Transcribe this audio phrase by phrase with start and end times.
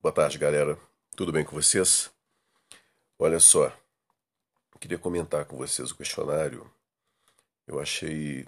[0.00, 0.78] Boa tarde, galera.
[1.16, 2.08] Tudo bem com vocês?
[3.18, 3.76] Olha só,
[4.78, 6.70] queria comentar com vocês o questionário.
[7.66, 8.46] Eu achei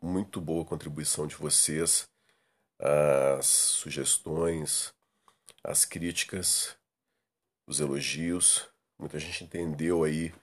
[0.00, 2.08] muito boa a contribuição de vocês,
[2.78, 4.94] as sugestões,
[5.62, 6.78] as críticas,
[7.66, 8.66] os elogios.
[8.98, 10.34] Muita gente entendeu aí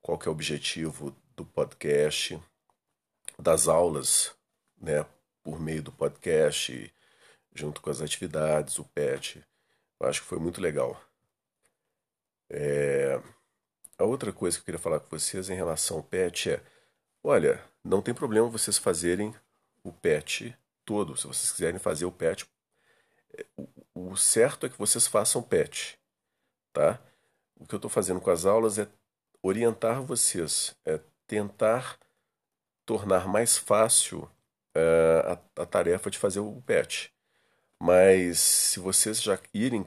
[0.00, 2.42] qual que é o objetivo do podcast,
[3.38, 4.34] das aulas,
[4.80, 5.04] né,
[5.42, 6.90] por meio do podcast
[7.56, 9.44] junto com as atividades, o PET.
[9.98, 11.00] Eu acho que foi muito legal.
[12.50, 13.20] É...
[13.98, 16.62] A outra coisa que eu queria falar com vocês em relação ao PET é:
[17.24, 19.34] olha, não tem problema vocês fazerem
[19.82, 21.16] o PET todo.
[21.16, 22.46] Se vocês quiserem fazer o PET,
[23.38, 23.46] é,
[23.94, 25.98] o certo é que vocês façam PET,
[26.72, 27.00] tá?
[27.56, 28.86] O que eu estou fazendo com as aulas é
[29.42, 31.98] orientar vocês, é tentar
[32.84, 34.30] tornar mais fácil
[34.74, 37.15] é, a, a tarefa de fazer o PET.
[37.80, 39.84] Mas se vocês já irem,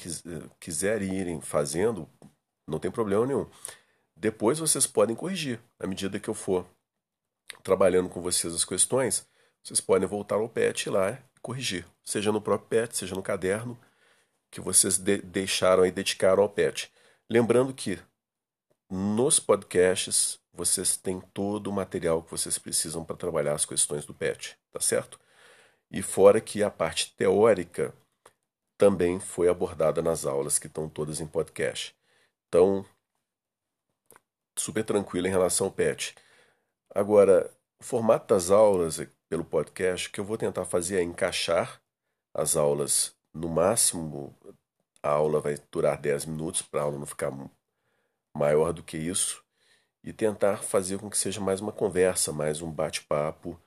[0.59, 2.07] quiserem irem fazendo,
[2.67, 3.49] não tem problema nenhum.
[4.15, 5.59] Depois vocês podem corrigir.
[5.79, 6.67] À medida que eu for
[7.63, 9.27] trabalhando com vocês as questões,
[9.63, 11.85] vocês podem voltar ao PET lá e corrigir.
[12.03, 13.79] Seja no próprio PET, seja no caderno
[14.51, 16.91] que vocês de deixaram e dedicaram ao PET.
[17.29, 17.99] Lembrando que
[18.89, 24.13] nos podcasts vocês têm todo o material que vocês precisam para trabalhar as questões do
[24.13, 25.19] PET, tá certo?
[25.91, 27.93] E fora que a parte teórica
[28.77, 31.95] também foi abordada nas aulas que estão todas em podcast.
[32.47, 32.85] Então,
[34.57, 36.15] super tranquilo em relação ao PET.
[36.93, 41.81] Agora, o formato das aulas pelo podcast, que eu vou tentar fazer é encaixar
[42.33, 44.35] as aulas no máximo.
[45.01, 47.31] A aula vai durar 10 minutos para a aula não ficar
[48.35, 49.43] maior do que isso
[50.03, 53.59] e tentar fazer com que seja mais uma conversa, mais um bate-papo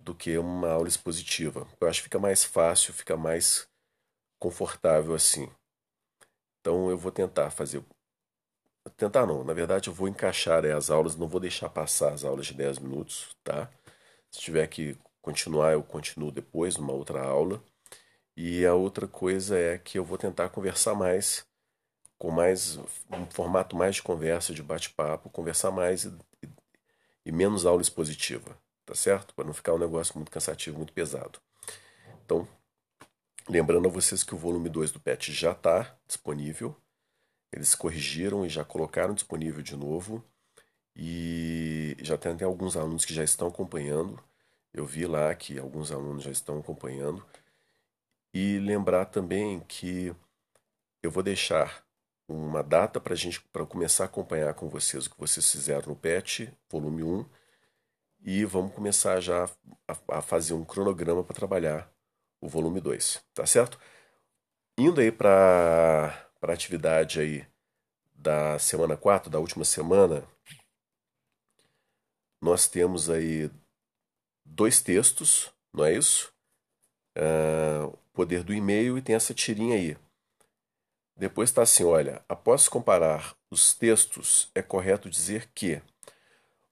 [0.00, 1.66] do que uma aula expositiva.
[1.80, 3.68] Eu acho que fica mais fácil, fica mais
[4.38, 5.48] confortável assim.
[6.60, 7.84] Então eu vou tentar fazer.
[8.96, 12.46] Tentar não, na verdade eu vou encaixar as aulas, não vou deixar passar as aulas
[12.46, 13.70] de 10 minutos, tá?
[14.30, 17.62] Se tiver que continuar, eu continuo depois, numa outra aula.
[18.36, 21.46] E a outra coisa é que eu vou tentar conversar mais,
[22.18, 22.78] com mais
[23.10, 26.12] um formato mais de conversa, de bate-papo, conversar mais e,
[27.26, 28.59] e menos aula expositiva
[28.90, 29.32] tá certo?
[29.34, 31.38] Para não ficar um negócio muito cansativo, muito pesado.
[32.24, 32.46] Então,
[33.48, 36.76] lembrando a vocês que o volume 2 do PET já está disponível.
[37.52, 40.24] Eles corrigiram e já colocaram disponível de novo.
[40.96, 44.20] E já tem até alguns alunos que já estão acompanhando.
[44.74, 47.24] Eu vi lá que alguns alunos já estão acompanhando.
[48.34, 50.12] E lembrar também que
[51.00, 51.84] eu vou deixar
[52.26, 55.96] uma data para gente para começar a acompanhar com vocês o que vocês fizeram no
[55.96, 57.39] PET, volume 1
[58.22, 59.44] e vamos começar já
[59.88, 61.90] a, a fazer um cronograma para trabalhar
[62.40, 63.78] o volume 2, tá certo?
[64.78, 67.46] Indo aí para a atividade aí
[68.14, 70.26] da semana 4, da última semana,
[72.40, 73.50] nós temos aí
[74.44, 76.32] dois textos, não é isso?
[77.16, 79.96] Uh, poder do e-mail e tem essa tirinha aí.
[81.16, 85.82] Depois está assim, olha, após comparar os textos, é correto dizer que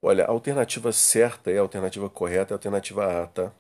[0.00, 3.53] Olha, a alternativa certa é a alternativa correta, é a alternativa A, tá?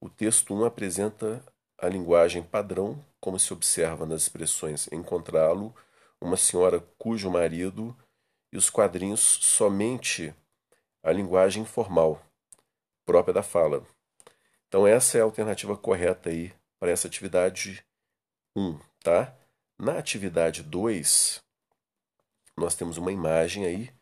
[0.00, 1.44] O texto 1 apresenta
[1.76, 5.74] a linguagem padrão, como se observa nas expressões encontrá-lo,
[6.20, 7.96] uma senhora cujo marido,
[8.52, 10.32] e os quadrinhos somente
[11.02, 12.22] a linguagem informal,
[13.04, 13.84] própria da fala.
[14.68, 17.84] Então essa é a alternativa correta aí para essa atividade
[18.56, 19.34] 1, tá?
[19.76, 21.42] Na atividade 2,
[22.56, 23.99] nós temos uma imagem aí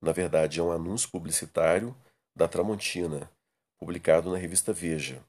[0.00, 1.94] na verdade, é um anúncio publicitário
[2.34, 3.30] da Tramontina,
[3.78, 5.22] publicado na revista Veja.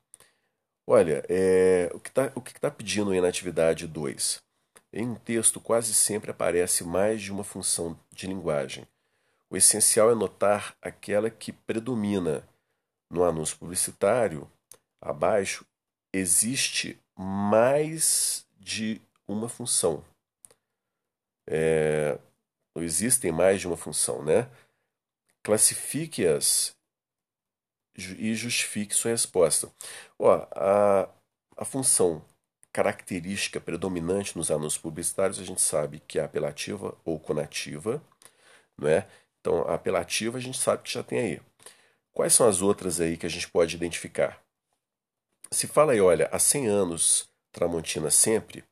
[0.88, 4.42] Olha, é, o que está tá pedindo aí na atividade 2?
[4.94, 8.88] Em um texto, quase sempre aparece mais de uma função de linguagem.
[9.50, 12.48] O essencial é notar aquela que predomina.
[13.10, 14.50] No anúncio publicitário,
[15.02, 15.66] abaixo,
[16.14, 20.04] existe mais de uma função.
[21.46, 22.18] É,
[22.76, 24.50] existem mais de uma função, né?
[25.44, 26.76] Classifique-as
[27.96, 29.72] e justifique sua resposta.
[30.18, 31.10] Ó, a,
[31.58, 32.24] a função
[32.72, 38.02] característica predominante nos anúncios publicitários a gente sabe que é apelativa ou conativa,
[38.78, 39.08] não é?
[39.40, 41.42] Então, a apelativa a gente sabe que já tem aí.
[42.14, 44.42] Quais são as outras aí que a gente pode identificar?
[45.52, 48.64] Se fala aí, olha, há 100 anos, Tramontina sempre,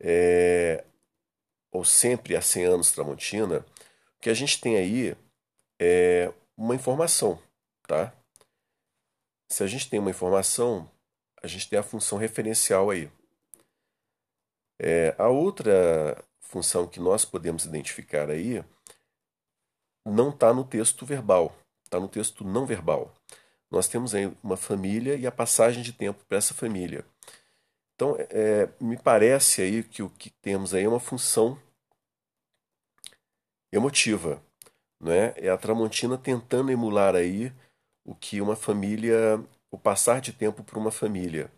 [0.00, 0.84] é,
[1.74, 5.16] ou sempre há 100 anos Tramontina, o que a gente tem aí
[5.82, 7.42] é uma informação,
[7.82, 8.14] tá?
[9.50, 10.88] Se a gente tem uma informação,
[11.42, 13.10] a gente tem a função referencial aí.
[14.80, 18.64] É, a outra função que nós podemos identificar aí
[20.06, 23.12] não está no texto verbal, está no texto não verbal.
[23.68, 27.04] Nós temos aí uma família e a passagem de tempo para essa família.
[27.94, 31.58] Então, é, me parece aí que o que temos aí é uma função
[33.72, 34.42] emotiva,
[35.00, 35.34] né?
[35.36, 37.52] É a Tramontina tentando emular aí
[38.04, 41.50] o que uma família, o passar de tempo para uma família.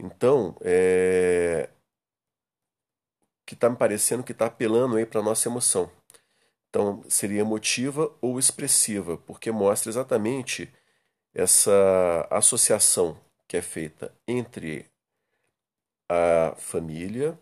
[0.00, 1.70] Então, é,
[3.46, 5.90] que está me parecendo que está apelando aí para nossa emoção.
[6.68, 10.72] Então, seria emotiva ou expressiva, porque mostra exatamente
[11.34, 14.88] essa associação que é feita entre
[16.10, 17.38] a família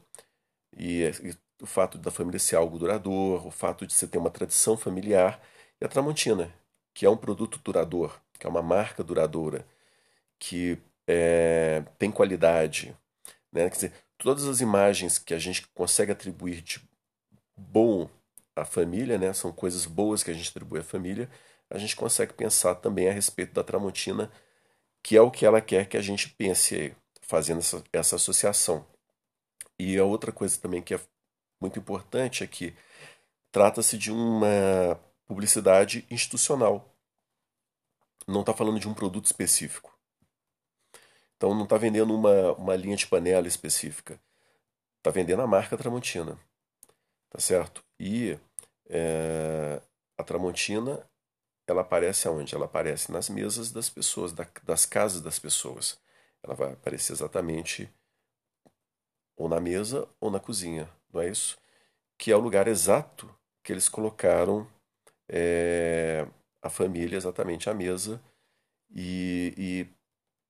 [0.76, 4.30] e, e o fato da família ser algo duradouro, o fato de você ter uma
[4.30, 5.42] tradição familiar
[5.80, 6.52] e a Tramontina,
[6.92, 9.66] que é um produto duradouro, que é uma marca duradoura,
[10.38, 12.94] que é, tem qualidade.
[13.50, 13.70] Né?
[13.70, 16.86] Quer dizer, todas as imagens que a gente consegue atribuir de
[17.56, 18.08] bom
[18.54, 19.32] à família, né?
[19.32, 21.30] são coisas boas que a gente atribui à família,
[21.70, 24.30] a gente consegue pensar também a respeito da Tramontina,
[25.02, 26.94] que é o que ela quer que a gente pense
[27.28, 28.84] fazendo essa, essa associação.
[29.78, 31.00] E a outra coisa também que é
[31.60, 32.74] muito importante é que
[33.52, 36.96] trata-se de uma publicidade institucional.
[38.26, 39.96] Não está falando de um produto específico.
[41.36, 44.18] Então não está vendendo uma, uma linha de panela específica.
[44.96, 46.38] Está vendendo a marca Tramontina.
[47.30, 47.84] Tá certo?
[48.00, 48.38] E
[48.88, 49.80] é,
[50.16, 51.06] a Tramontina,
[51.66, 52.54] ela aparece aonde?
[52.54, 55.98] Ela aparece nas mesas das pessoas, da, das casas das pessoas.
[56.42, 57.92] Ela vai aparecer exatamente
[59.36, 61.56] ou na mesa ou na cozinha, não é isso?
[62.16, 63.32] Que é o lugar exato
[63.62, 64.66] que eles colocaram
[65.28, 66.26] é,
[66.62, 68.20] a família exatamente à mesa
[68.90, 69.86] e, e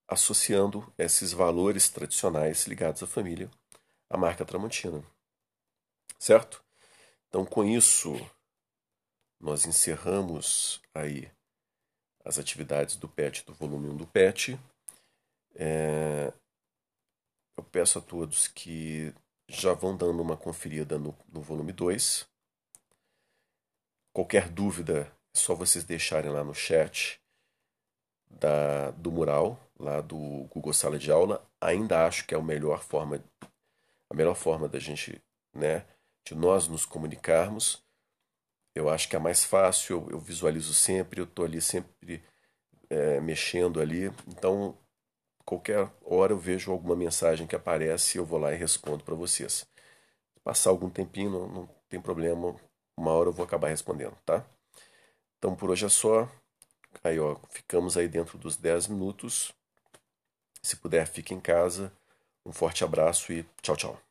[0.07, 3.51] associando esses valores tradicionais ligados à família
[4.09, 5.05] à marca Tramontina.
[6.19, 6.65] Certo?
[7.29, 8.15] Então, com isso,
[9.39, 11.31] nós encerramos aí
[12.25, 14.59] as atividades do PET, do volume 1 do PET.
[15.61, 16.33] É,
[17.57, 19.13] eu peço a todos que
[19.49, 22.29] já vão dando uma conferida no, no volume 2.
[24.13, 27.21] Qualquer dúvida, é só vocês deixarem lá no chat
[28.31, 30.17] da, do mural, lá do
[30.51, 31.45] Google Sala de Aula.
[31.61, 33.23] Ainda acho que é a melhor forma,
[34.09, 35.21] a melhor forma da gente,
[35.53, 35.85] né,
[36.25, 37.83] de nós nos comunicarmos.
[38.75, 42.23] Eu acho que é mais fácil, eu, eu visualizo sempre, eu estou ali sempre
[42.89, 44.07] é, mexendo ali.
[44.29, 44.79] Então,
[45.49, 49.15] qualquer hora eu vejo alguma mensagem que aparece e eu vou lá e respondo para
[49.15, 49.67] vocês.
[50.45, 52.55] Passar algum tempinho, não, não tem problema,
[52.95, 54.45] uma hora eu vou acabar respondendo, tá?
[55.39, 56.29] Então por hoje é só.
[57.03, 59.55] Aí, ó, ficamos aí dentro dos 10 minutos.
[60.63, 61.91] Se puder, fique em casa.
[62.45, 64.08] Um forte abraço e tchau, tchau.